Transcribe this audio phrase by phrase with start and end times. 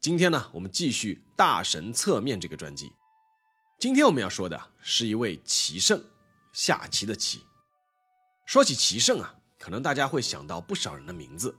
[0.00, 2.92] 今天呢，我们继续大神侧面这个专辑。
[3.80, 6.00] 今天我们要说的是一位棋圣，
[6.52, 7.42] 下棋的棋。
[8.46, 11.52] 说起棋圣啊，可能大家会想到不少人的名字，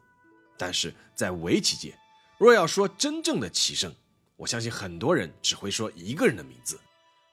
[0.58, 1.94] 但是在围棋界，
[2.38, 3.94] 若要说真正的棋圣，
[4.38, 6.80] 我相信很多人只会说一个人的名字，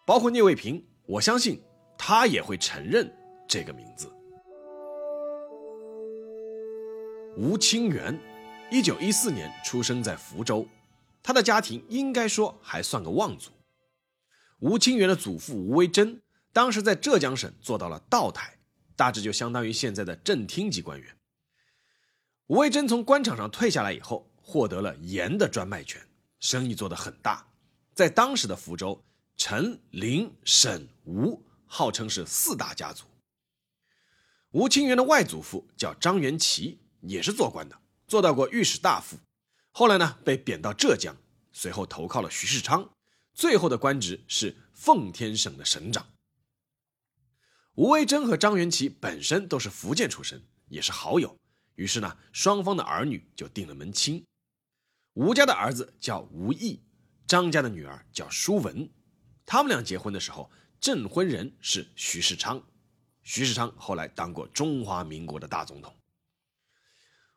[0.05, 1.63] 包括聂卫平，我相信
[1.97, 3.09] 他也会承认
[3.47, 4.13] 这个名字。
[7.37, 8.19] 吴清源，
[8.73, 10.67] 一九一四年出生在福州，
[11.27, 13.51] 他的家庭应该说还算个望族。
[14.61, 18.57] 吴清源的祖父吴维珍，当时在浙江省做到了道台，
[18.95, 21.17] 大致就相当于现在的正厅级官员。
[22.47, 26.01] 吴维珍从官场上退下来以后，获得了盐的专卖权，
[26.39, 27.45] 生意做得很大，
[27.93, 29.05] 在当时的福州，
[29.37, 33.05] 陈、林、沈、吴号称是四大家族。
[34.53, 36.79] 吴清源的外祖父叫张元奇。
[37.03, 37.77] 也是做官的，
[38.09, 39.17] 做到过御史大夫，
[39.79, 41.15] 后来呢被贬到浙江，
[41.53, 42.89] 随后投靠了徐世昌，
[43.35, 46.15] 最后的官职是奉天省的省长。
[47.75, 51.37] 吴维珍和张元奇本身都是福建出身，也是好友，
[51.75, 54.25] 于是呢双方的儿女就定了门亲。
[55.13, 56.81] 吴家的儿子叫吴毅，
[57.27, 58.89] 张家的女儿叫舒文，
[59.45, 62.63] 他们俩结婚的时候，证婚人是徐世昌，
[63.23, 65.95] 徐世昌后来当过中华民国的大总统。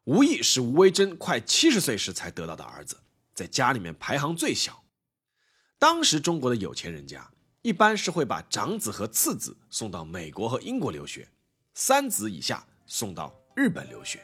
[0.10, 2.98] 吴毅是吴维珍快七十岁时才得到的儿子，
[3.36, 4.84] 在家里面排行最小。
[5.78, 7.30] 当时中国的有钱人家
[7.62, 11.30] 一般是会把长子和次子送到美国和英国留学，
[11.76, 14.20] 三子以下送到日本留学。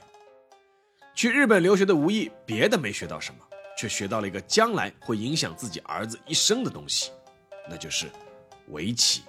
[1.14, 3.40] 去日本留学的吴毅，别的没学到什么，
[3.78, 7.12] 却学到了一个将来会影响自己儿子一生的东西，
[7.70, 8.10] 那就是
[8.70, 9.22] 围棋。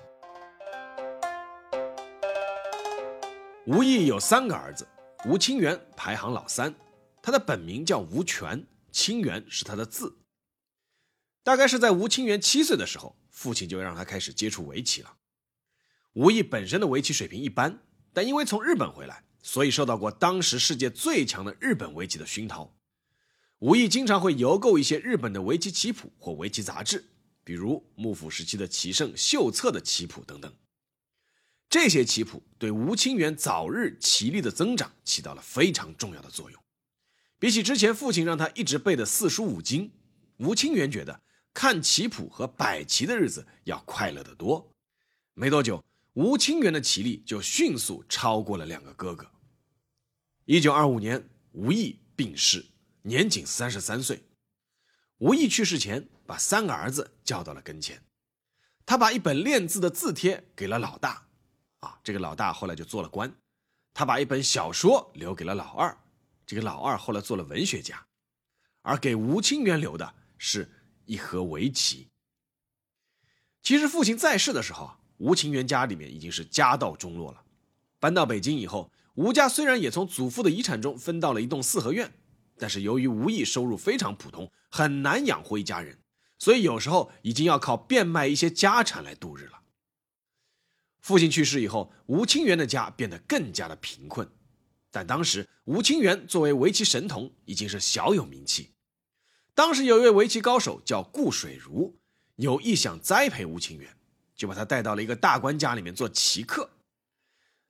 [3.67, 4.89] 吴毅有三个儿子。
[5.25, 6.75] 吴清源排行老三，
[7.23, 10.19] 他的本名叫吴权，清源是他的字。
[11.43, 15.17] 大概是在吴清源七岁的时候，父亲就让他开始接触围棋了。
[16.13, 17.83] 吴毅本身的围棋水平一般，
[18.13, 22.75] 但因为从日本回来，所以受到过当时世界最强的日本围棋的熏陶。
[23.61, 27.05] 吴毅经常会邮购一些日本的围棋棋谱或围棋杂志，
[27.43, 30.53] 比如幕府时期的棋圣秀策的棋谱等等。
[31.69, 36.63] 这些棋谱对吴清源早日棋力的增长起到了非常重要的作用。
[37.39, 39.93] 比起之前父亲让他一直背的四书五经，
[40.39, 41.21] 吴清源觉得
[41.53, 44.73] 看棋谱和摆棋的日子要快乐得多。
[45.35, 45.85] 没多久，
[46.15, 49.31] 吴清源的棋力就迅速超过了两个哥哥。
[50.47, 52.65] 一九二五年，吴毅病逝，
[53.03, 54.23] 年仅三十三岁。
[55.19, 58.03] 吴毅去世前，把三个儿子叫到了跟前，
[58.87, 61.26] 他把一本练字的字帖给了老大。
[62.03, 63.33] 这个老大后来就做了官，
[63.93, 65.97] 他把一本小说留给了老二，
[66.47, 68.07] 这个老二后来做了文学家，
[68.83, 70.71] 而给吴清源留的是
[71.05, 72.09] 一盒围棋。
[73.63, 77.43] 其实父亲在世的时候，吴清源家里面已经是家道中落了。
[77.99, 82.13] 搬到北京以后，吴家虽然也从祖父的遗产中分到了一栋四合院，
[82.59, 85.99] 但是由于吴毅收入非常普通，很难养活一家人，
[86.39, 89.63] 所以有时候已经要靠变卖一些家产来度日了。
[91.07, 94.29] 父亲去世以后，吴清源的家变得更加的贫困。
[94.91, 98.73] 但当时吴清源作为围棋神童，已经是小有名气。
[99.55, 101.97] 当时有一位围棋高手叫顾水如，
[102.35, 103.97] 有意想栽培吴清源，
[104.35, 106.69] 就把他带到了一个大官家里面做棋客。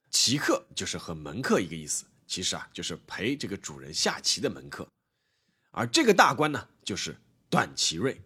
[0.09, 4.87] 棋客就是和门客一个意思，其实啊就是陪这个主人下棋的门客。
[5.69, 7.15] 而这个大官呢，就是
[7.51, 8.19] 段祺瑞，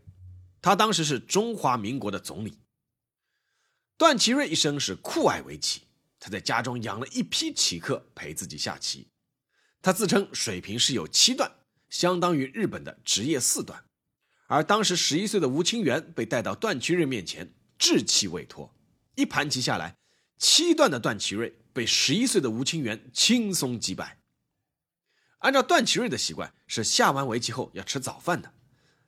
[0.61, 2.57] 他当时是中华民国的总理。
[4.01, 5.83] 段祺瑞一生是酷爱围棋，
[6.19, 9.07] 他在家中养了一批棋客陪自己下棋。
[9.79, 11.51] 他自称水平是有七段，
[11.87, 13.85] 相当于日本的职业四段。
[14.47, 18.73] 而当时十一岁的吴清源被带到段祺瑞面前，稚气未脱，
[19.13, 19.95] 一盘棋下来，
[20.39, 24.17] 七段的段祺瑞被十一岁的吴清源轻松击败。
[25.41, 28.51] 按照段祺瑞的习惯，是下完围棋后要吃早饭的，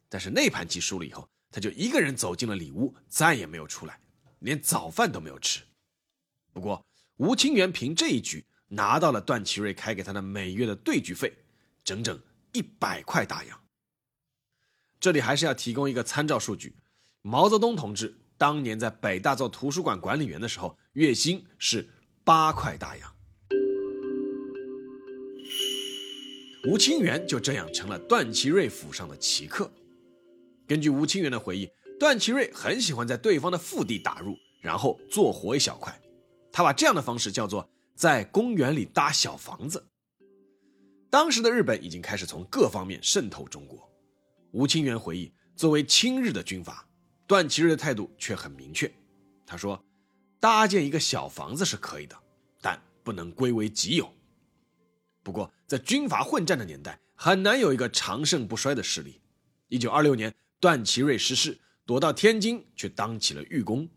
[0.07, 3.99] 但是那盘棋输了以后，他就一个人走进了里屋，再也没有出来。
[4.43, 5.61] 连早饭都没有吃，
[6.51, 6.85] 不过
[7.17, 11.33] 吴清源凭这一局拿到了段祺瑞开给他的每月的对局费，
[11.83, 12.19] 整整
[12.51, 13.59] 一百块大洋。
[14.99, 16.75] 这里还是要提供一个参照数据：
[17.21, 21.87] 毛泽东同志当年在北大做图书馆管理员的时候，月薪是
[22.23, 23.15] 八块大洋。
[26.67, 29.71] 吴清源就这样成了段祺瑞府上的奇客。
[30.65, 31.69] 根据吴清源的回忆，
[32.03, 35.97] 段祺瑞很喜欢在对方的腹地打入，然后做活一小块。
[36.51, 37.65] 他把这样的方式叫做
[37.95, 39.87] 在公园里搭小房子。
[41.09, 43.89] 当时的日本已经开始从各方面渗透中国。
[44.51, 46.85] 吴清源回忆，作为亲日的军阀，
[47.25, 48.91] 段祺瑞的态度却很明确。
[49.45, 49.81] 他说
[50.41, 52.17] ：“搭建一个小房子是可以的，
[52.61, 54.13] 但不能归为己有。”
[55.23, 59.21] 不过，在军阀混战的年代，很难有一个长盛不衰的势力。
[59.69, 63.89] 一九二六年，段祺瑞失势，躲到天津去当起了狱工。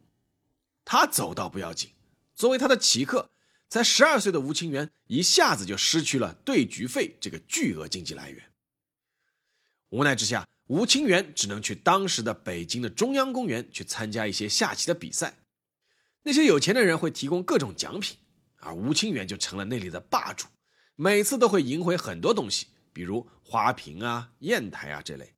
[0.84, 1.90] 他走到不要紧，
[2.34, 3.30] 作为他的奇客，
[3.68, 8.52] 才十二岁的吴清源一下子就失去了对局费这个巨额经济来源。
[9.90, 15.38] 无奈之下，吴清源只能去当时的北京的中央公园去参加一些下棋的比赛。
[16.22, 18.16] 那些有钱的人会提供各种奖品，
[18.56, 20.48] 而吴清源就成了那里的霸主。
[20.96, 25.35] 每次都会赢回很多东西，比如花瓶啊、砚台啊这类。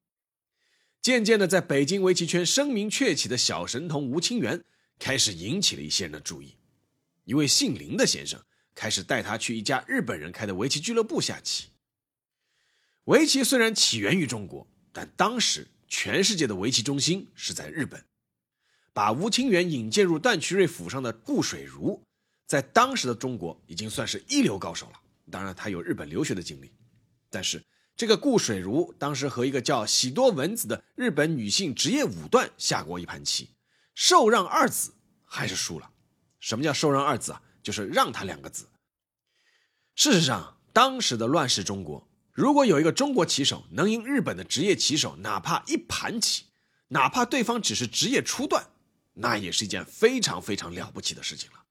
[1.09, 4.63] 渐渐的，在北京围棋圈声名鹊起的小神童吴清源
[4.99, 6.55] 开始引起了一些人的注意。
[7.25, 8.39] 一位姓林的先生
[8.75, 11.69] 开始带他去一家日本人开的围棋俱乐部下棋。
[13.05, 18.05] 围棋虽然起源于中国，但当时全世界的围棋中心是在日本。
[18.93, 22.03] 把吴清源引荐入段祺瑞府上的顾水如，
[22.47, 25.01] 在当时的中国已经算是一流高手了。
[25.31, 26.71] 当然，他有日本留学的经历，
[27.31, 27.65] 但是
[27.99, 33.51] 这个顾水如当时和一个叫喜多文子的日本女性职业武断下过一盘棋，
[33.93, 35.91] 受让二子还是输了。
[36.39, 37.43] 什么叫受让二子啊？
[37.61, 38.69] 就是让他两个子。
[39.97, 46.45] 事实上，当时的乱世中国，如果有一个中国棋手能赢日本的职业棋手，哪怕一盘棋，
[46.91, 48.69] 哪怕对方只是职业初段，
[49.15, 51.65] 那也是一件非常非常了不起的事情了。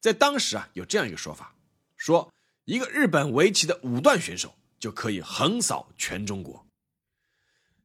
[0.00, 1.54] 在当时啊，有这样一个说法，
[1.96, 2.32] 说。
[2.64, 6.66] 一个日本围棋的五段选手就可以横扫全中国。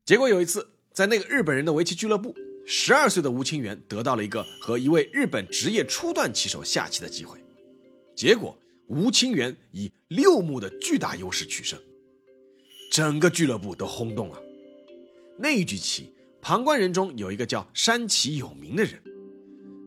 [0.04, 2.36] 结果有一次，在那个日本人的围棋俱乐部，
[2.66, 7.40] 十二岁的吴清源得到了一个和一位日本职业初段棋手下棋的机会。
[8.16, 8.58] 结果
[8.88, 11.80] 吴清源以六目的巨大优势取胜，
[12.92, 14.42] 整个俱乐部都轰动了。
[15.38, 16.12] 那一局棋，
[16.42, 19.00] 旁观人中有一个叫山崎有名的人，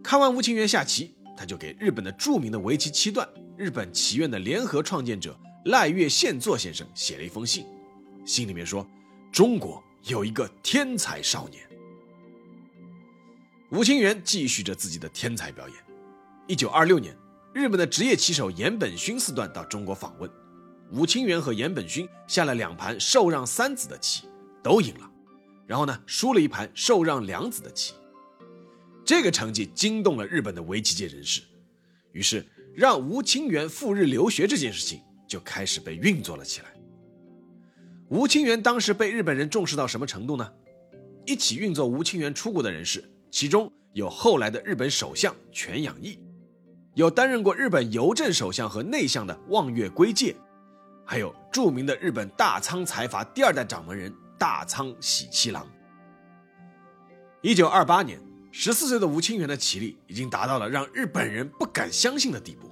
[0.01, 3.29] 看完吴清源下棋，他就给日本的著名的围棋七段。
[3.57, 5.37] 日本棋院的联合创建者
[5.67, 7.67] 赖月宪作先生写了一封信，
[8.25, 8.87] 信里面说
[9.31, 11.63] ：“中国有一个天才少年。”
[13.71, 15.77] 吴清源继续着自己的天才表演。
[16.47, 17.15] 一九二六年，
[17.53, 20.31] 日本的职业棋手岩本勋四段到中国访问，
[20.91, 24.25] 吴清源和岩本勋下了两盘受让三子的棋，
[24.63, 25.11] 都赢了，
[25.67, 27.93] 然后呢，输了一盘受让两子的棋。
[29.05, 31.43] 这个成绩惊动了日本的围棋界人士，
[32.13, 32.47] 于是。
[32.73, 36.67] 让吴清源赴日留学这件事情就开始被运作了起来。
[38.09, 40.53] 吴清源当时被日本人重视到什么程度呢？
[41.25, 46.19] 一起运作吴清源出国的人士，其中有后来的日本首相全养义，
[46.95, 50.35] 有担任过日本邮政首相和内相的望月圭介，
[51.07, 55.65] 还有著名的日本大仓财阀第二代掌门人大仓喜七郎。
[57.41, 58.21] 一九二八年。
[58.53, 62.70] 十四岁的吴清源的棋力已经达到了让日本人不敢相信的地步。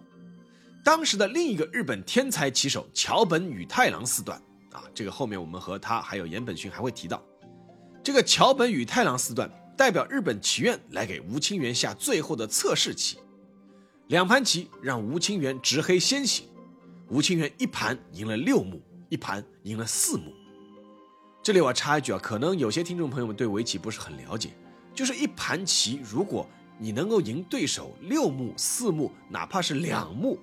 [0.84, 4.40] 当时的另一个日本天才棋手桥本宇太郎四段
[4.72, 7.22] 啊，这个后面我们和他还有岩本勋还会提到。
[8.02, 13.18] 这个桥本宇太郎四段代表日本棋院来给吴清源下最后的测试棋，
[14.06, 16.46] 两盘棋让吴清源执黑先行，
[17.10, 18.80] 吴清源一盘赢了六目，
[19.10, 20.32] 一盘赢了四目。
[21.42, 24.50] 这里我插一句啊，可能有些听众朋友们对围棋不是很了解。
[24.94, 30.38] 就是一盘棋，如果你能够赢对手六目、四目，哪怕是两目，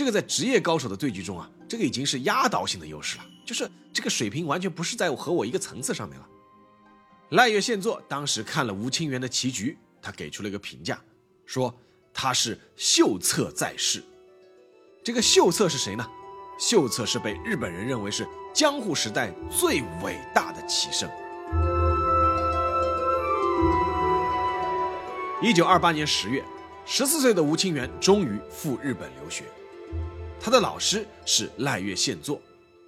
[0.00, 3.24] 这个在职业高手的对局中啊，这个已经是压倒性的优势了。
[3.44, 6.26] 就是这个水平完全不是在和我一个层次上面了。
[7.32, 10.98] 赖月宪作当时看了吴清源的棋局，他给出了一个评价，
[11.44, 11.78] 说
[12.14, 14.02] 他是秀策在世。
[15.04, 16.10] 这个秀策是谁呢？
[16.58, 21.10] 秀策是被日本人认为是江户时代最伟大的棋圣。
[25.42, 26.42] 一九二八年十月，
[26.86, 29.44] 十四岁的吴清源终于赴日本留学。
[30.42, 32.40] 他的老师是赖月宪作，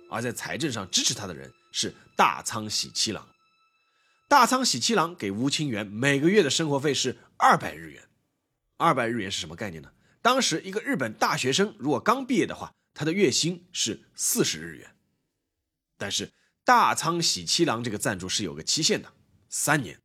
[0.08, 3.28] 而在财政上支持他的人是大仓喜七郎。
[4.26, 8.08] 大仓喜七郎给吴清源每个月的生活费是二百日元。
[8.78, 9.92] 二百日元是什么概念呢？
[10.22, 14.96] 当时一个日本大学生如果刚毕业的话，他的月薪是四十日元。
[15.98, 16.32] 但是
[16.64, 19.12] 大仓喜七郎这个赞助是有个期限的，
[19.50, 20.00] 三年。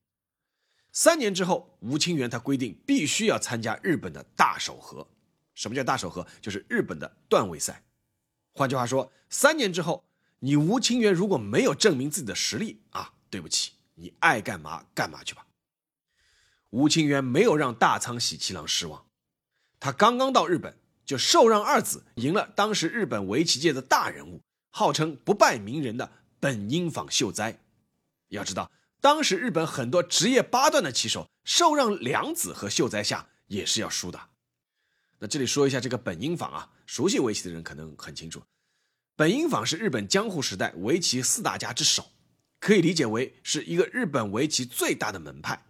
[0.91, 5.07] 三年之后，吴清源他规定必须要参加日本的大手合。
[5.57, 6.27] 什么叫大手合？
[6.39, 7.83] 就是日本的段位赛。
[8.53, 10.05] 换句话说，三年之后，
[10.39, 15.47] 你吴清源如果没有证明自己的实力啊，对不起，你爱干嘛干嘛去吧。
[16.69, 19.07] 吴清源没有让大仓喜七郎失望，
[19.79, 27.59] 他刚刚到日本就受让二子赢了当时日本围棋界的大人物，号称不败名人的本因坊秀哉。
[28.27, 28.71] 要知道。
[28.99, 34.19] 当时日本很多职业八段的棋手受让两子和秀哉下也是要输的。
[35.19, 38.43] 那这里说一下这个本因坊啊，熟悉围棋的人可能很清楚，
[39.15, 42.11] 本因坊是日本江户时代围棋四大家之首，
[42.59, 45.65] 可以理解为是一个日本围棋最大的门派。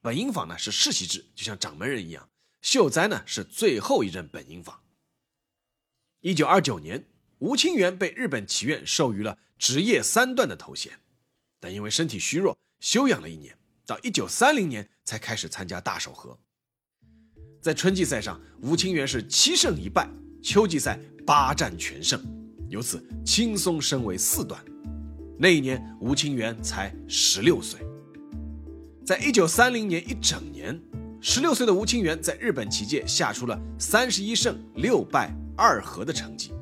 [0.00, 2.28] 本因坊呢是世袭制，就像掌门人一样。
[2.60, 4.82] 秀哉呢是最后一任本因坊。
[6.20, 7.06] 一九二九年，
[7.38, 11.00] 吴清源被日本棋院授予了职业三段的头衔，
[11.58, 12.56] 但因为身体虚弱。
[12.80, 16.38] 休养了一年，到一九三零年才开始参加大手和。
[17.64, 20.06] 在春季赛上，吴清源是七胜一败；
[20.42, 22.22] 秋季赛八战全胜，
[22.68, 24.62] 由此轻松升为四段。
[25.38, 27.80] 那一年，吴清源才十六岁。
[29.02, 30.78] 在一九三零年一整年，
[31.22, 36.52] 十六岁的吴清源在日本棋界下出了三十一胜六败二和的成绩。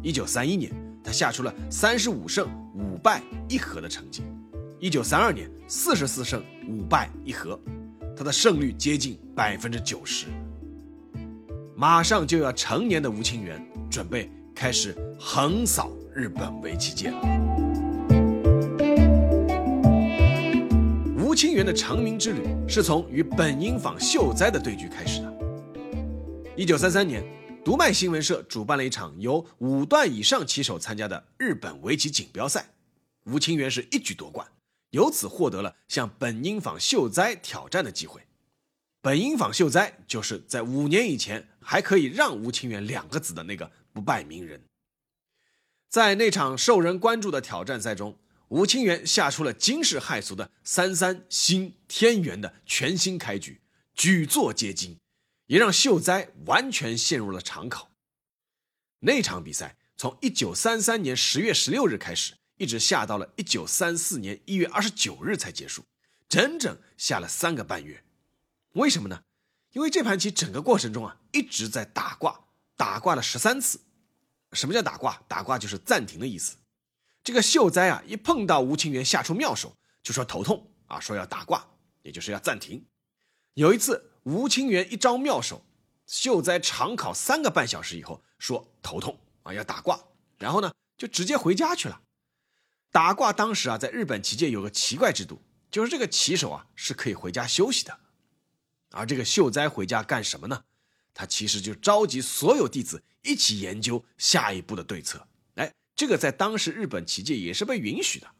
[0.00, 0.72] 一九三一年，
[1.02, 4.22] 他下出了三十五胜五败一和的成绩。
[4.78, 7.58] 一九三二年，四十四胜五败一和，
[8.16, 10.26] 他的胜率接近百分之九十。
[11.74, 17.20] 马上就要成年的吴清源，准备开始横扫日本围棋界了。
[21.18, 25.32] 吴清源的成名之旅是从与本因坊秀哉的对局开始的。
[26.56, 27.22] 一九三三年，
[27.62, 32.70] 读卖新闻社主办了一场由五段以上棋手参加的日本围棋锦标赛，
[33.24, 34.46] 吴清源是一举夺冠。
[34.90, 38.22] 由此获得了向本因坊秀哉挑战的机会。
[39.00, 44.64] 本因坊秀哉就是在五年以前还可以让吴清源两个子的那个不败名人。
[45.88, 53.60] 在那场受人关注的挑战赛中，吴清源下出了惊世骇俗的三三星天元的全新开局，
[53.94, 54.98] 举座皆惊，
[55.46, 57.92] 也让秀哉完全陷入了长考。
[59.00, 62.34] 那场比赛从一九三三年十月十六日开始。
[62.58, 65.84] 一直下到了一九三四年一月二十九日才结束，
[66.28, 68.04] 整整下了三个半月。
[68.72, 69.22] 为什么呢？
[69.72, 72.46] 因为这盘棋整个过程中啊一直在打卦，
[72.76, 73.80] 打卦了十三次。
[74.52, 75.22] 什么叫打卦？
[75.28, 76.56] 打卦就是暂停的意思。
[77.22, 81.68] 这个秀哉啊一碰到吴清源下出妙手，就说头痛啊，说要打卦，
[82.02, 82.86] 也就是要暂停。
[83.54, 85.66] 有一次吴清源一招妙手，
[86.06, 90.00] 秀哉长考三个半小时以后说头痛啊要打卦，
[90.38, 92.00] 然后呢就直接回家去了。
[92.96, 98.00] 打卦当时啊，在日本棋界有个奇怪制度，就是这个棋手啊是可以回家休息的。
[98.92, 100.64] 而这个秀哉回家干什么呢？
[101.12, 105.28] 他其实就召集所有弟子一起研究下一步的对策。
[105.56, 108.30] 哎，这个在当时日本棋界也是被允许的。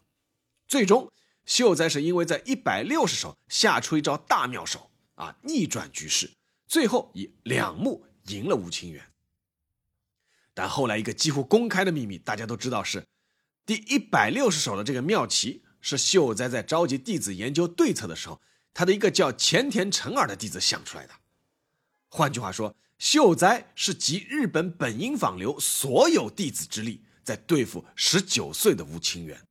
[0.66, 1.12] 最终，
[1.44, 6.30] 秀哉是因为在一百六十手下出一招大妙手啊，逆转局势，
[6.66, 9.04] 最后以两目赢了吴清源。
[10.54, 13.04] 但后来一个几乎公开的秘密，大家都知道是。
[13.66, 18.40] 第一百六十手的这个妙棋是秀哉在召集弟子研究对策的时候，
[18.72, 21.12] 他的一个叫前田成耳的弟子想出来的。
[22.08, 29.44] 换句话说，秀哉是集日本本因坊流所有弟子之力在对付十九岁的吴清源。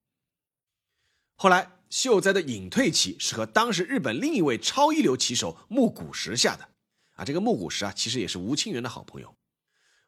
[1.35, 6.69] 后来，秀哉的隐退棋是和当时日本另一位超一流棋手木谷实下的。
[7.15, 9.35] 啊，这个木谷实啊，其实也是吴清源的好朋友。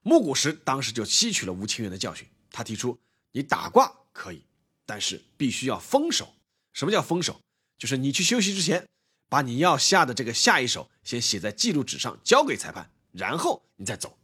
[0.02, 2.98] 木谷实当时就吸取了吴清源的教训，他提出。
[3.38, 4.41] 你打卦可以，
[4.84, 6.27] 但是必须要封手。
[6.74, 7.39] 什么叫封手？
[7.77, 8.84] 就是你去休息之前，
[9.29, 14.17] 把你要下的这个下一手先写在记录纸上，交给裁判，然后你再走。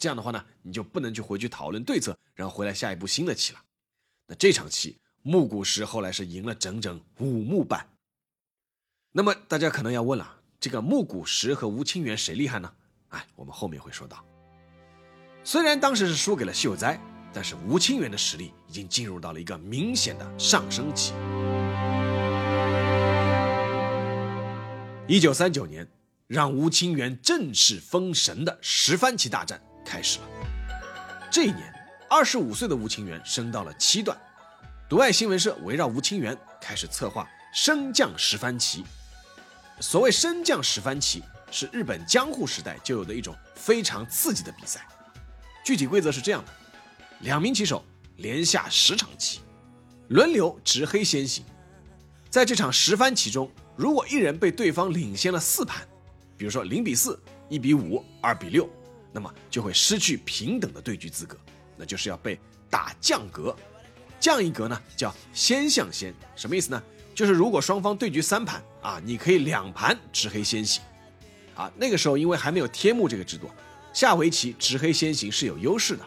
[0.00, 3.62] 这样的话呢，你就不能去回去讨论对策，然后回来下一步新的棋了。
[4.26, 7.88] 那这场棋，木谷实后来是赢了整整五目半。
[9.12, 12.74] 那么大家可能要问了，这个木谷实和吴清源谁厉害呢？
[13.10, 14.24] 哎，我们后面会说到。
[15.44, 17.00] 虽然当时是输给了秀哉。
[17.36, 21.12] 但是吴清源的实力已经进入到了一个明显的上升期。
[25.06, 25.86] 一九三九年，
[26.28, 30.26] 让吴清源正式封神的十番棋大战开始了。
[31.30, 31.70] 这一年，
[32.08, 34.16] 二十五岁的吴清源升到了七段。
[34.88, 38.82] 独爱新闻社围绕吴清源开始策划升降十番棋。
[39.80, 44.80] 所谓升降十番棋，是日本江户时代就有的一种非常刺激的比赛。
[45.62, 46.50] 具体规则是这样的。
[47.20, 47.82] 两名棋手
[48.16, 49.40] 连下十场棋，
[50.08, 51.44] 轮流执黑先行。
[52.28, 55.86] 在这场十番棋中，如果一人被对方领先了四盘，
[56.36, 57.18] 比如说零比四、
[57.48, 58.68] 一比五、二比六，
[59.12, 61.38] 那么就会失去平等的对局资格，
[61.76, 63.56] 那就是要被打降格。
[64.20, 66.82] 降一格呢，叫先象先，什么意思呢？
[67.14, 70.82] 就是如果双方对局三盘啊，你可以两盘执黑先行。
[71.54, 73.48] 啊，那个时候因为还没有贴目这个制度，
[73.94, 76.04] 下围棋执黑先行是有优势的。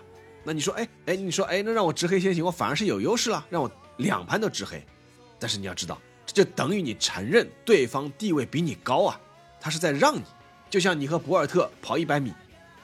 [0.49, 4.83] 那你说，哎哎，你说，哎，那让我执黑先行，我反而是有优势了，让我两盘都执黑。
[5.37, 9.21] 但是你要知道，这就等于你承认对方地位比你高啊，
[9.61, 10.23] 他是在让你。
[10.67, 12.33] 就像你和博尔特跑一百米，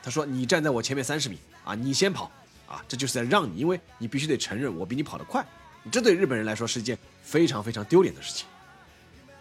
[0.03, 2.31] 他说你站在我前面三十米啊，你先跑
[2.67, 5.43] 啊，这就是在让你，因为你必须得承认我比你跑得快。
[5.91, 8.45] 这对日本人来说是一件非常非常丢脸的事情。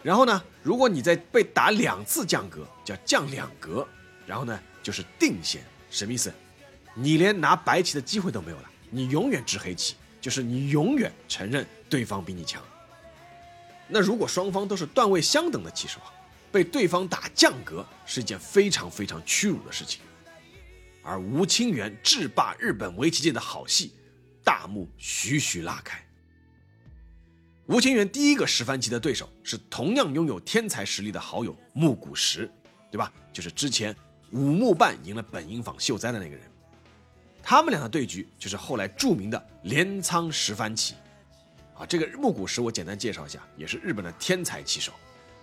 [0.01, 3.87] 然后呢，如果你在被打两次降格，叫降两格，
[4.25, 6.33] 然后呢就是定先，什么意思？
[6.95, 12.63] 你连拿白棋的机会都没有了，你永远执黑棋，就是你永远承认对方比你强。
[13.87, 15.99] 那如果双方都是段位相等的棋手，
[16.51, 20.01] 被对方打降格是一件非常非常屈辱的事情。
[21.03, 23.93] 而吴清源制霸日本围棋界的好戏，
[24.43, 26.01] 大幕徐徐拉开。
[27.67, 32.49] 吴清源第一个十番棋的对手是同样拥有天才实力的好友木谷实，
[32.89, 33.11] 对吧？
[33.33, 33.95] 就是之前
[34.31, 36.49] 五目半赢了本因坊秀哉的那个人。
[37.47, 40.95] 他们俩的对局就是后来著名的镰仓十番棋。
[41.75, 44.91] 啊，这个木谷实我简单介绍一下，也是日本的天才棋手，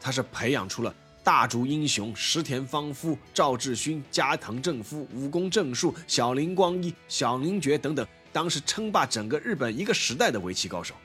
[0.00, 0.92] 他是培养出了
[1.22, 10.96] 大竹英雄、石田芳夫、赵志勋、加藤正夫、武宫正树、小林光一、小林觉等等，当时称霸整个日本一个时代的围棋高手。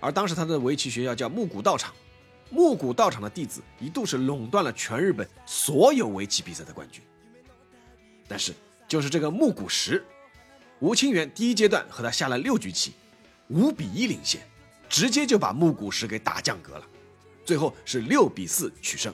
[0.00, 1.92] 而当时他的围棋学校叫木谷道场，
[2.48, 7.02] 木谷道场的弟子一度是垄断了全日本所有围棋比赛的冠军。
[8.28, 8.54] 但是
[8.88, 10.04] 就是这个木谷实，
[10.78, 12.92] 吴清源第一阶段和他下了六局棋，
[13.48, 14.40] 五比一领先，
[14.88, 16.86] 直接就把木谷实给打降格了，
[17.44, 19.12] 最后是六比四取胜。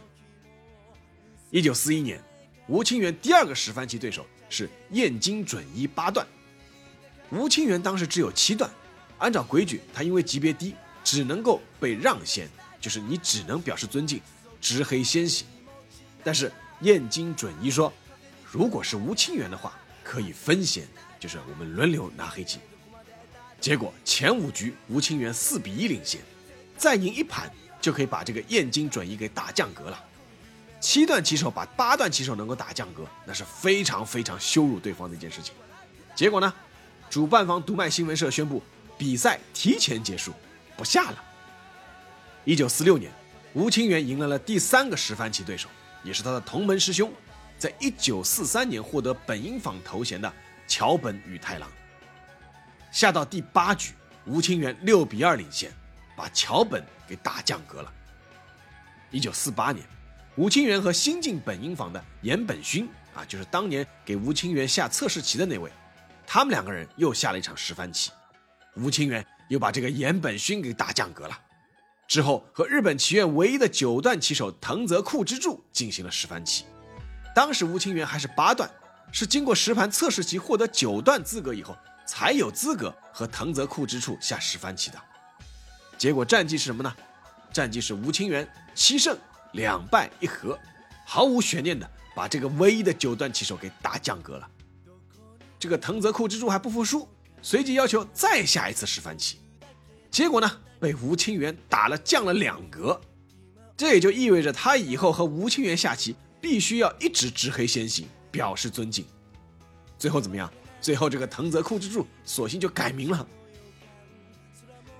[1.51, 2.23] 一九四一年，
[2.67, 6.27] 吴清源第二个十番棋对手是燕京准一八段，
[7.31, 8.71] 吴清源当时只有七段。
[9.19, 12.49] 按照规矩，他因为级别低，只能够被让先，
[12.81, 14.21] 就是你只能表示尊敬，
[14.61, 15.47] 执黑先行。
[16.25, 17.93] 但是燕京准一说，
[18.53, 19.73] 如果是吴清源的话，
[20.05, 20.87] 可以分先，
[21.19, 22.59] 就是我们轮流拿黑棋。
[23.59, 26.21] 结果前五局吴清源四比一领先，
[26.77, 29.99] 再赢一盘就可以把这个燕京准一给打降格了。
[30.81, 35.55] 七段棋手把八段棋手能够打降格，那是非常非常羞辱对方的一件事情。
[36.15, 36.53] 结果呢，
[37.09, 38.62] 主办方读卖新闻社宣布。
[38.99, 40.33] 比赛提前结束，
[40.77, 41.25] 不下了。
[42.45, 43.11] 一九四六年，
[43.53, 45.69] 吴清源迎来了第三个十番棋对手，
[46.05, 47.11] 也是他的同门师兄，
[47.62, 50.33] 在一九四三年获得本因坊头衔的
[50.66, 51.70] 桥本宇太郎。
[52.90, 53.92] 下到第八局，
[54.27, 55.70] 吴清源六比二领先，
[56.16, 57.92] 把桥本给打降格了。
[59.12, 59.87] 一九四八年，
[60.35, 65.70] 吴清源和新进本因坊的岩本勋啊，就是当年给吴清源下测试棋的那位，
[66.27, 68.11] 他们两个人又下了一场十番棋。
[68.75, 71.38] 吴清源又把这个岩本勋给打降格了，
[72.09, 76.64] 之后和日本棋院唯一的九段棋手藤泽库之助进行了十番棋。
[77.35, 78.71] 当时吴清源还是八段，
[79.11, 84.99] 是经过十盘测试棋获得九段资格以后，才有资格和藤泽库之助下十番棋的。
[85.97, 86.95] 结果战绩是什么呢？
[87.53, 89.16] 战绩是吴清源七胜
[89.53, 90.59] 两败一和，
[91.05, 94.49] 毫无悬念的把这个唯一的九段棋手给打降格了。
[95.59, 97.09] 这个藤泽库之助还不服输。
[97.45, 99.40] 随即要求再下一次十番棋，
[100.12, 103.01] 结果呢被吴清源打了降了两格，
[103.77, 109.07] 这也就意味着他以后和吴清源下棋必须要一直执黑先行，表示尊敬。
[109.97, 110.53] 最后怎么样？
[110.81, 113.25] 最后这个藤泽库之助索性就改名了。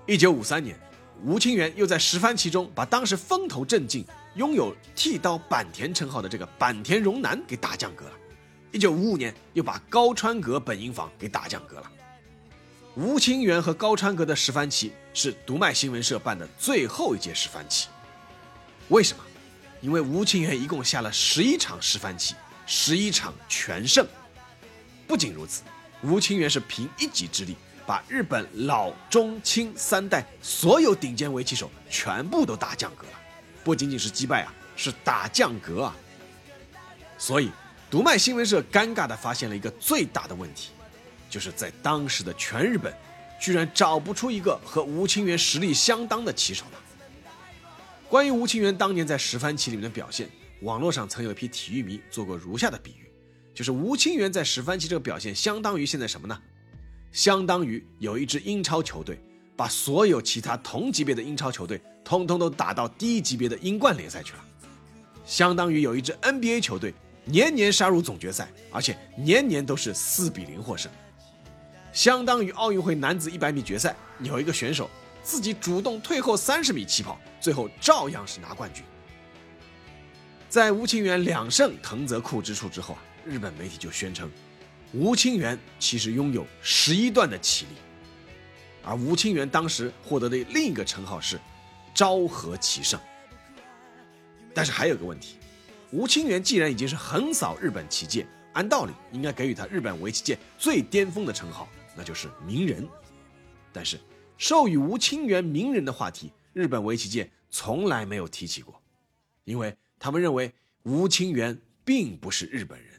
[0.07, 0.79] 一九五三年，
[1.21, 8.13] 吴清源又在十番棋中把当时风头正劲、拥有剃刀坂田称号的这个坂田荣男给打降格了。
[8.71, 11.91] 一九五五年，又把高川阁本因坊给打降格了。
[12.95, 17.89] 吴清源和高川阁的十番棋是读卖新闻社办的最后一届十番棋。
[18.87, 19.23] 为什么？
[19.83, 24.07] 因为吴清源一共下了十一场示范棋，十一场全胜。
[25.05, 25.61] 不仅如此，
[26.01, 33.19] 吴清源是凭一己之力，把日本老中青三代所有顶尖围棋手全部都打降格了。
[33.61, 35.93] 不仅仅是击败啊，是打降格啊。
[37.17, 37.51] 所以，
[37.91, 40.69] 读卖新闻社尴尬地发现了一个最大的问题。
[41.29, 42.93] 就是在当时的全日本，
[43.37, 46.79] 居然找不出一个和吴清源实力相当的棋手了。
[48.13, 50.29] 关于吴清源当年在十番棋里面的表现，
[50.61, 53.11] 网络上曾有一批体育迷做过如下的比喻：，
[53.55, 56.39] 就是吴清源在十番棋这个表现，相当于现在什么呢？
[57.11, 59.19] 相当于有一支英超球队
[59.55, 64.45] 把所有其他同级别的英超球队通通都打到低级别的英冠联赛去了，
[65.25, 66.93] 相当于有一支 NBA 球队
[67.25, 70.91] 年年杀入总决赛，而且年年都是四比零获胜，
[71.91, 74.87] 相当于奥运会男子一百米决赛有一个选手
[75.23, 78.83] 自己主动退后三十米起跑，最后照样是拿冠军。
[80.49, 84.29] 在吴清源两胜藤泽库之处之后啊，日本媒体就宣称，
[84.93, 87.71] 吴清源其实拥有十一段的奇力。
[88.83, 91.39] 而吴清源当时获得的另一个称号是
[91.95, 92.99] “昭和棋圣”，
[94.53, 95.37] 但是还有个问题，
[95.91, 102.85] 吴清源既然已经是横扫日本棋界，按道理应该给予他日本围棋界最巅峰的称号，那就是名人。
[103.71, 103.97] 但是
[104.43, 108.83] 授予吴清源名人的话题，日本围棋界从来没有提起过，
[109.45, 110.53] 因为他们认为
[110.83, 112.89] 吴清源并不是日本人。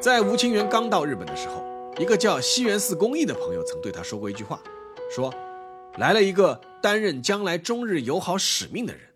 [0.00, 1.66] 在吴清源刚到日本的时候。
[1.98, 4.62] 一个叫西园寺公益的朋友曾对他说过一句话，
[5.12, 5.34] 说
[5.98, 9.08] ：“来了一个担任将来中日友好使命的人。”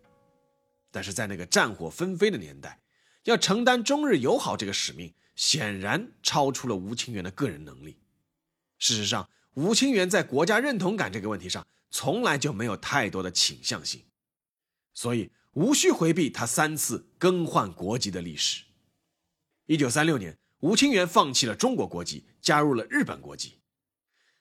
[0.91, 2.81] 但是在那个战火纷飞的年代，
[3.25, 7.99] 要承担中日友好这个使命，显然超出了吴清源的个人能力。
[8.81, 14.03] 事实上，吴清源在国家认同感这个问题上，从来就没有太多的倾向性，
[14.93, 18.65] 所以无需回避他三次更换国籍的历史。
[19.67, 20.37] 一九三六年。
[20.61, 23.61] 吴清源放弃了中国国籍，加入了日本国籍。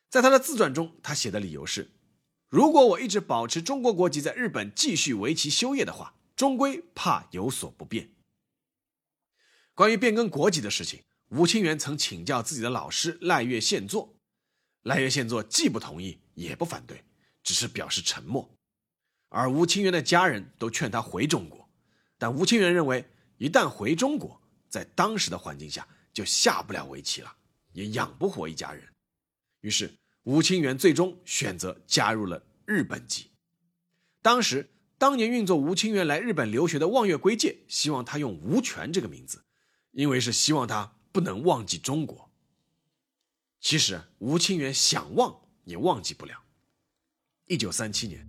[0.09, 1.91] 在他的自传中，他写的理由是：
[2.49, 8.11] 如果我一直保持中国国籍，在日本继续为其修业的话，终归怕有所不便。
[9.73, 14.18] 关于变更国籍的事情，吴清源曾请教自己的老师赖月宪作，
[14.89, 17.03] 赖月宪作既不同意，也不反对，
[17.43, 18.49] 只是表示沉默。
[19.27, 21.69] 而吴清源的家人都劝他回中国，
[22.17, 27.31] 但吴清源认为，一旦回中国，在当时的环境下，就下不了围棋了，
[27.71, 28.83] 也养不活一家人。
[29.61, 33.29] 于是吴清源最终选择加入了日本籍。
[34.23, 39.43] 当时，当年运作吴清源来日本留学的望月圭介希望他用吴权这个名字，
[39.91, 42.28] 因为是希望他不能忘记中国。
[43.61, 46.33] 其实吴清源想忘也忘记不了。
[47.47, 48.25] 一九三七年，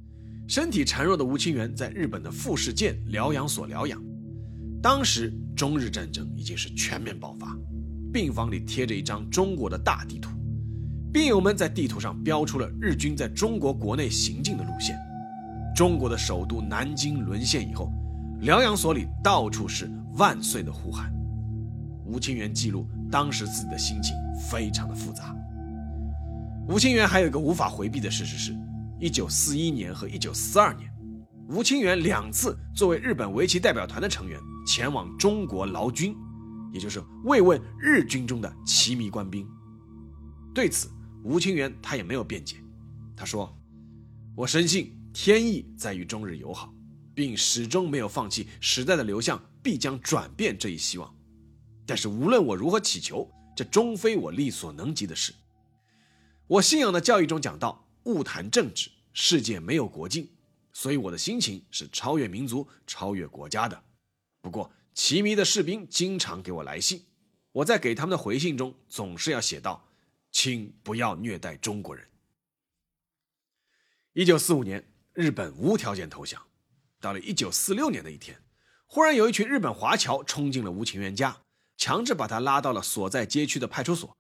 [0.48, 4.02] 身体孱弱的吴清源在日本的富士见疗养所疗养。
[4.82, 7.56] 当时中日战争已经是全面爆发。
[8.12, 10.30] 病房里贴着一张中国的大地图，
[11.12, 14.98] 病友们在地图上标出了日军在中国国内行进的路线。
[15.76, 17.92] 中国的首都南京沦陷以后，
[18.40, 19.88] 疗养所里到处是
[20.18, 21.12] “万岁”的呼喊。
[22.04, 24.16] 吴清源记录当时自己的心情
[24.50, 25.36] 非常的复杂。
[26.68, 28.52] 吴清源还有一个无法回避的事实是
[29.00, 30.90] ：1941年和1942年，
[31.48, 36.16] 吴清源两次作为日本围棋代表团的成员前往中国劳军。
[36.72, 39.44] 也就是慰问日军中的棋迷官兵。
[40.54, 40.88] 对此，
[41.24, 42.58] 吴清源他也没有辩解。
[43.16, 43.52] 他说
[44.36, 46.72] ：“我深信天意在于中日友好，
[47.12, 51.12] 并始终没有放弃时代的流向必将转变这一希望。
[51.84, 53.28] 但是无论我如何祈求，
[53.60, 55.34] 这终非我力所能及的事。
[56.46, 60.30] 我信仰的教义中讲到，勿谈政治，世界没有国境，
[60.72, 63.84] 所以我的心情是超越民族、超越国家的。
[64.40, 67.04] 不过。”旗迷的士兵经常给我来信，
[67.52, 69.88] 我在给他们的回信中总是要写道
[70.32, 72.06] ：“请不要虐待中国人。”
[74.12, 76.42] 一九四五年，日本无条件投降。
[76.98, 78.42] 到了一九四六年的一天，
[78.84, 81.40] 忽然有一群日本华侨冲进了吴清源家，
[81.80, 84.14] 强制把他拉到了所在街区的派出所，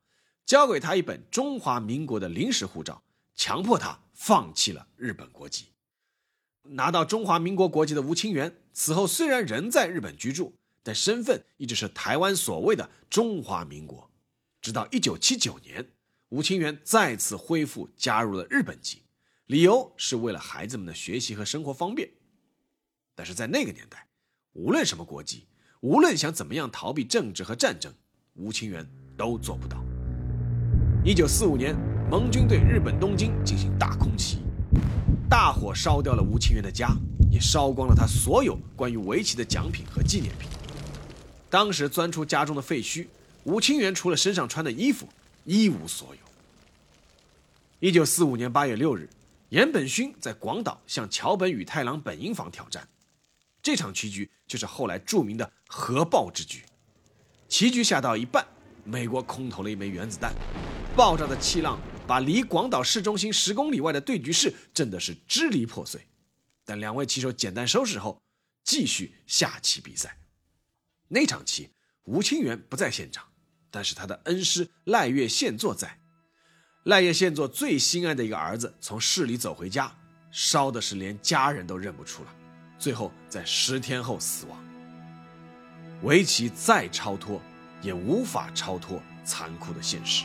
[0.46, 3.02] 交给他一本中华民国的临时护照，
[3.36, 5.66] 强迫他放弃了日本国籍。
[6.62, 10.54] 拿到中华民国国籍的吴清源此后虽然仍在日本居住。
[10.82, 14.10] 但身份一直是台湾所谓的中华民国，
[14.62, 15.86] 直到一九七九年，
[16.30, 19.02] 吴清源再次恢复加入了日本籍，
[19.44, 22.08] 理由是为了孩子们的学习和生活方便。
[23.14, 24.08] 但是在那个年代，
[24.54, 25.46] 无论什么国籍，
[25.80, 27.90] 无论想怎么样逃避政治和战争，
[28.34, 29.82] 吴清源都做不到。
[31.02, 31.74] 一九四五年，
[32.10, 34.40] 盟军对日本东京进行大空袭，
[35.26, 36.94] 大火烧掉了吴清源的家，
[37.30, 40.50] 也烧光了他所有关于围棋的奖品和纪念品。
[41.48, 43.06] 当时钻出家中的废墟，
[43.44, 45.08] 吴清源除了身上穿的衣服，
[45.44, 46.20] 一无所有。
[47.78, 49.08] 一九四五年八月六日，
[49.48, 52.86] 岩本勋在广岛向桥本宇太郎本因坊挑战，
[53.62, 56.62] 这场棋局就是后来著名的核爆之局。
[57.48, 58.46] 棋局下到一半，
[58.84, 60.34] 美国空投了一枚原子弹，
[60.96, 66.00] 爆炸的气浪把离广岛市中心十公里外的对局室震的是支离破碎。
[66.64, 68.22] 但两位棋手简单收拾后，
[68.62, 70.18] 继续下棋比赛。
[71.08, 71.70] 那场棋，
[72.04, 73.26] 吴清源不在现场，
[73.70, 75.98] 但是他的恩师赖月宪作在。
[76.84, 79.94] 赖叶县作最心爱的一个儿子从市里走回家，
[80.30, 82.34] 烧的是连家人都认不出了，
[82.80, 84.58] 最后在十天后死亡。
[86.02, 87.38] 围棋再超脱，
[87.82, 90.24] 也无法超脱残酷的现实。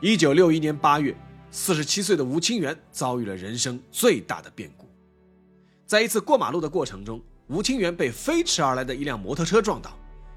[0.00, 1.14] 一九六一年八月，
[1.50, 4.88] 四十七岁的吴清源遭遇了人生最大的变故。
[5.84, 9.90] 在一次过马路的过程中，吴清源被飞驰而来的一辆摩托车撞倒，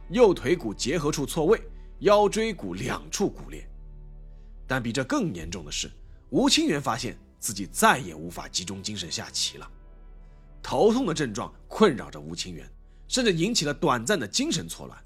[0.10, 1.62] 右腿骨结合处错位，
[2.00, 3.66] 腰椎骨两处骨裂。
[4.68, 5.90] 但比这更严重的是，
[6.32, 9.70] 吴清源发现自己再也无法集中精神下棋了。
[10.64, 12.70] 头痛的症状困扰着吴清源，
[13.08, 14.98] 甚至引起了短暂的精神错乱。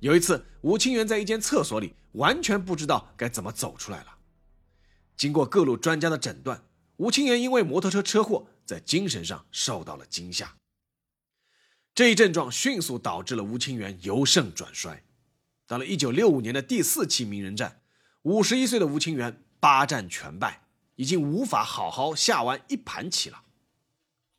[0.00, 4.18] 有一次，吴清源在一间厕所里，完全不知道该怎么走出来了。
[5.16, 6.62] 经过各路专家的诊断，
[6.98, 10.56] 吴清源因为摩托车车祸在精神上受到了惊吓。
[11.94, 15.04] 这一症状迅速导致了吴清源由盛转衰。
[15.66, 17.80] 到了1965年的第四期名人战
[18.24, 20.62] ，51岁的吴清源八战全败，
[20.96, 23.44] 已经无法好好下完一盘棋了。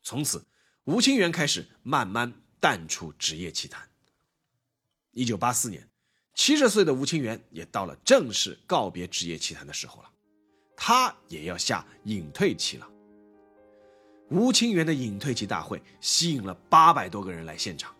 [0.02, 0.44] 从此，
[0.84, 3.88] 吴清源开始慢慢淡出职业棋坛。
[5.12, 5.88] 一九八四年，
[6.34, 10.10] 七十岁的吴清源也到了正式告别职业棋坛的时候了，
[10.76, 12.88] 他也要下隐退棋了。
[14.30, 17.94] 吴清源的隐退棋大会吸引了八百多个人来现场，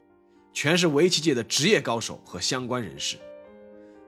[0.54, 3.18] 全是围棋界的职业高手和相关人士。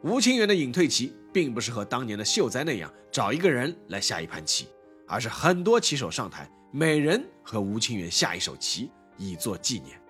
[0.03, 4.69] 吴清源的隐退棋并不是和当年的秀哉那样找一个人来下一盘棋，
[5.09, 10.01] 而是很多棋手上台，每人和吴清源下一手棋，以作纪念。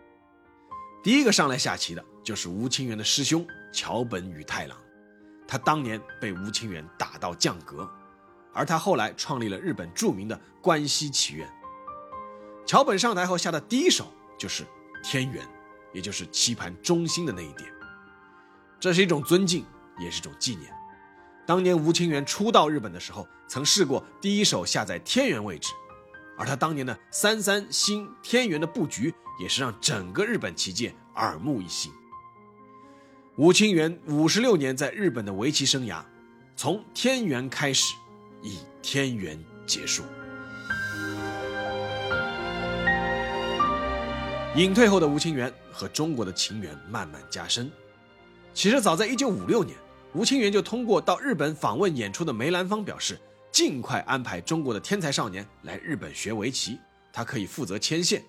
[1.03, 4.77] 第一个上来下棋的就是吴清源的师兄桥本宇太郎，
[5.49, 7.91] 他当年被吴清源打到降格，
[8.53, 11.51] 而他后来创立了日本著名的关西棋院。
[12.67, 14.63] 桥本上台后下的第一手就是
[15.03, 15.43] 天元，
[15.95, 17.67] 也就是棋盘中心的那一点，
[18.79, 19.65] 这是一种尊敬，
[19.99, 20.71] 也是一种纪念。
[21.47, 25.73] 当年吴清源初到日本的时候，曾试过第一手下在天元位置。
[26.37, 31.93] 而他当年的三三星天元的布局，也是让整个日本棋界耳目一新。
[33.37, 36.03] 吴清源五十六年在日本的围棋生涯，
[36.57, 37.95] 从天元开始，
[38.43, 40.03] 以天元结束。
[44.57, 47.71] 隐退后的吴清源和中国的情缘慢慢加深。
[48.55, 49.77] 其实早在一九五六年，
[50.15, 53.21] 吴清源就通过到日本访问演出的梅兰芳表示。
[53.51, 56.77] 尽快安排中国的天才少年来日本学围棋，
[57.13, 58.25] 他可以负责牵线。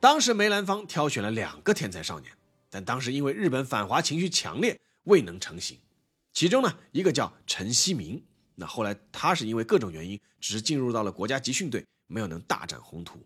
[0.00, 2.32] 当时梅兰芳挑选了两个天才少年，
[2.68, 5.78] 但当时因为日本反华情绪强烈，未能成行。
[6.32, 8.20] 其中呢，一个叫陈锡明，
[8.56, 13.24] 那后来他是因为各种原因，只是进入到了国家集训队，没有能大展宏图。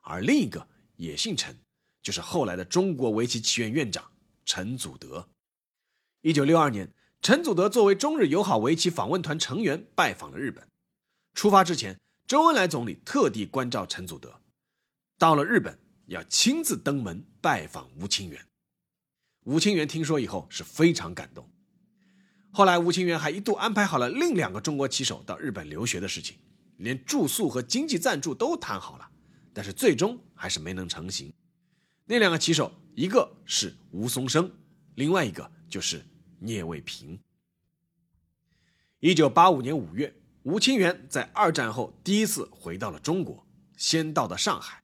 [0.00, 0.66] 而另一个
[0.96, 1.54] 也姓陈，
[2.02, 4.02] 就是后来的中国围棋棋院院长
[4.46, 5.28] 陈祖德。
[6.22, 6.90] 一九六二年。
[7.20, 10.66] 陈祖德作为中日友好围棋访问团成员拜访了日本。
[11.34, 14.40] 出发之前，周恩来总理特地关照陈祖德，
[15.18, 18.40] 到了日本要亲自登门拜访吴清源。
[19.44, 21.50] 吴清源听说以后是非常感动。
[22.50, 26.38] 后来，吴清源还一度安排好了另两个中国棋手到日本留学的事情，
[26.78, 29.08] 连住宿和经济赞助都谈好了，
[29.52, 31.32] 但是最终还是没能成行。
[32.06, 34.50] 那两个棋手，一个是吴松生，
[34.94, 36.02] 另外一个就是。
[36.40, 37.20] 聂卫平。
[39.00, 43.46] 一九八五年五月，吴清源在二战后第一次回到了中国，
[43.76, 44.82] 先到的上海。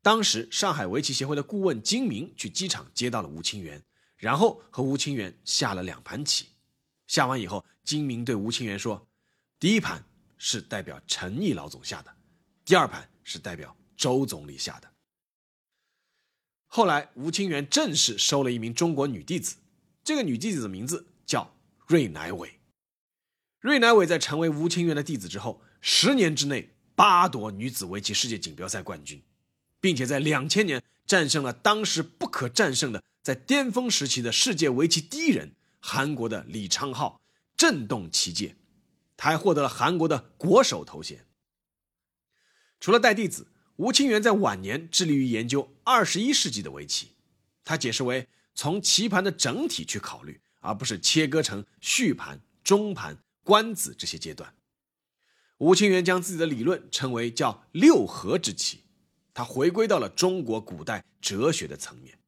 [0.00, 3.82] 当时，上海围棋协会的顾问金明去机场接到了吴清源，
[4.16, 6.48] 然后和吴清源下了两盘棋。
[7.06, 9.06] 下完以后，金明对吴清源说
[9.60, 10.04] ：“第一盘
[10.38, 12.12] 是代表陈毅老总下的，
[12.64, 14.90] 第二盘是代表周总理下的。”
[16.66, 19.56] 后来，吴清源正式收了一名中国女弟子。
[20.04, 21.54] 这个女弟子的名字叫
[21.86, 22.58] 芮乃伟。
[23.60, 29.22] 芮乃伟在成为吴清源的弟子之后，十年之内八夺女子围棋世界锦标赛冠军，
[29.80, 37.18] 并且在两千年战胜了当时不可战胜的在巅峰时期的世界围棋第一人韩国的李昌镐，
[37.56, 38.56] 震动棋界。
[39.16, 41.26] 他还获得了韩国的国手头衔。
[42.80, 47.12] 除了带弟子，吴清源在晚年致力于研究二十一世纪的围棋，
[47.62, 48.26] 他解释为。
[48.54, 54.54] 从棋盘的整体去考虑，而不是切割成序盘、中盘、官子这些阶段。
[55.58, 58.80] 吴清源将自己的理论称为叫六合之棋，
[59.32, 62.18] 他回归到了中国古代哲学的层面。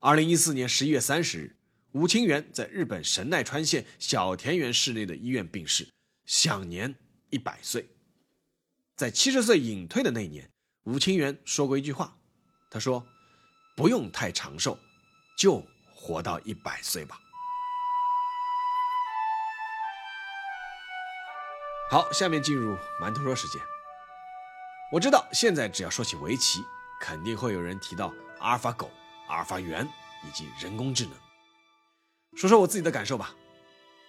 [0.00, 1.56] 二零一四年十一月三十日，
[1.92, 5.88] 吴清源在日本神奈川县小田园市内的医院病逝，
[6.24, 6.94] 享年
[7.30, 7.88] 一百岁。
[8.94, 10.50] 在七十岁隐退的那年，
[10.84, 12.16] 吴清源说过一句话，
[12.70, 13.06] 他说
[13.76, 14.78] ：“不用太长寿。”
[15.36, 15.62] 就
[15.94, 17.20] 活到一百岁吧。
[21.90, 23.60] 好，下面进入馒头说时间。
[24.90, 26.64] 我知道现在只要说起围棋，
[27.00, 28.90] 肯定会有人提到阿尔法狗、
[29.28, 29.86] 阿尔法猿
[30.26, 31.12] 以及人工智能。
[32.36, 33.34] 说说我自己的感受吧。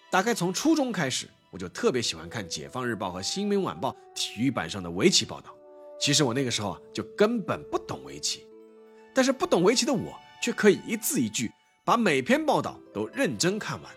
[0.09, 5.53] 大概从初中开始，我就特别喜欢看《解放日报》和《新民晚报》体育版上的围棋报道。
[5.99, 8.47] 其实我那个时候啊，就根本不懂围棋，
[9.13, 11.51] 但是不懂围棋的我，却可以一字一句
[11.83, 13.91] 把每篇报道都认真看完，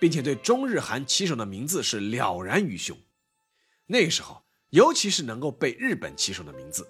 [0.00, 2.96] 并且对中日韩棋手的名字是了然于胸。
[3.86, 6.88] 那时候，尤其是能够背日本棋手的名字，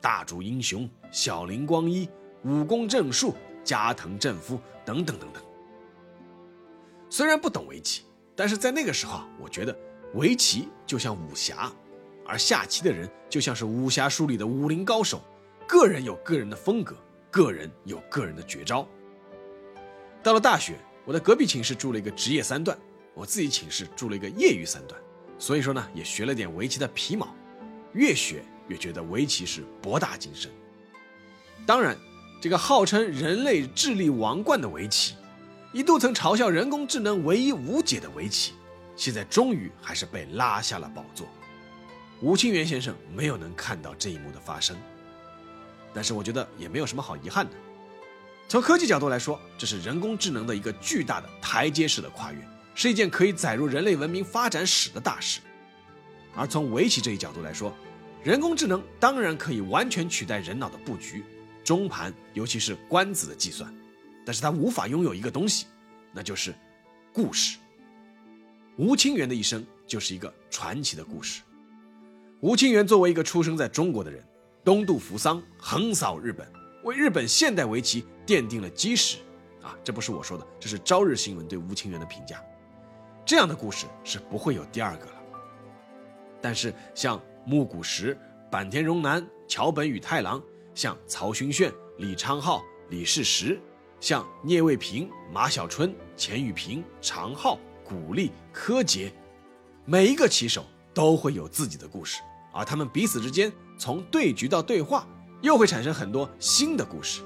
[0.00, 2.08] 大竹英雄、小林光一、
[2.44, 5.42] 武功正树、加藤正夫等等等等。
[7.08, 8.02] 虽然不懂围棋，
[8.34, 9.78] 但是在那个时候，我觉得
[10.14, 11.70] 围棋就像武侠，
[12.26, 15.22] 而下棋的人就像是武侠书里的武林高手，
[15.68, 16.96] 个人有个人的风格，
[17.32, 18.86] 个人有个人的绝招。
[20.22, 22.78] 到了大学，我的隔壁寝室住了一个职业三段，
[23.14, 25.00] 我自己寝室住了一个业余三段，
[25.38, 27.34] 所以说呢，也学了点围棋的皮毛，
[27.94, 30.52] 越学越觉得围棋是博大精深。
[31.66, 31.96] 当然，
[32.40, 35.14] 这个号称人类智力王冠的围棋。
[35.72, 38.52] 一度曾嘲笑人工智能唯一无解的围棋，
[38.94, 41.26] 现在终于还是被拉下了宝座。
[42.20, 44.76] 吴清源先生没有能看到这一幕的发生，
[45.94, 47.52] 但是我觉得也没有什么好遗憾的。
[48.48, 52.38] 从科技角度来说，这是人工智能的一个巨大的台阶式的跨越，
[52.74, 55.40] 是一件可以载入人类文明发展史的大事。
[56.34, 57.74] 而从围棋这一角度来说，
[58.22, 61.24] 人工智能当然可以完全取代人脑的布局、
[61.64, 63.72] 中盘，尤其是官子的计算。
[64.24, 65.66] 但是它无法拥有一个东西，
[66.12, 66.54] 那就是
[67.12, 67.58] 故事。
[68.76, 71.42] 吴清源的一生就是一个传奇的故事。
[72.40, 74.24] 吴清源作为一个出生在中国的人，
[74.64, 76.46] 东渡扶桑，横扫日本，
[76.84, 79.18] 为日本现代围棋奠定了基石。
[79.60, 82.42] 啊，这不是我说的，这是朝日新闻对吴清源的评价。
[83.24, 85.12] 这样的故事是不会有第二个了。
[86.40, 88.16] 但是像木谷实、
[88.50, 90.42] 坂田荣男、桥本宇太郎，
[90.74, 93.60] 像曹勋炫、李昌镐、李世石。
[94.00, 99.12] 像聂卫平、马小春、钱宇平、常浩、古力、柯洁，
[99.84, 102.20] 每一个棋手都会有自己的故事，
[102.52, 105.04] 而他们彼此之间从对局到对话，
[105.40, 107.20] 又会产生很多新的故事。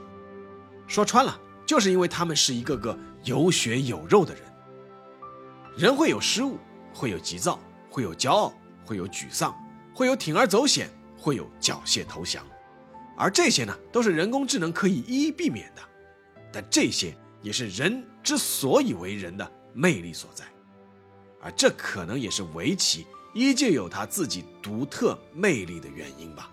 [0.87, 4.43] 说穿了，就是因为他们是一个个有血有肉的人。
[5.77, 6.57] 人会有失误，
[6.95, 8.55] 会有急躁，会有骄傲，
[8.87, 9.55] 会有沮丧，
[9.95, 10.89] 会有铤而走险，
[11.19, 12.43] 会有缴械投降，
[13.19, 15.83] 而这些呢，都是人工智能可以一一避免的。
[16.51, 20.47] 但这些也是人之所以为人的魅力所在，
[21.43, 26.51] 而这可能也是围棋依旧有他自己独特魅力的原因吧。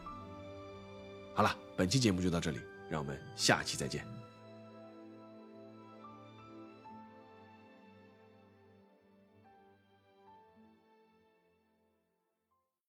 [1.33, 4.05] 好了，本期节目就到这里，让我们下期再见。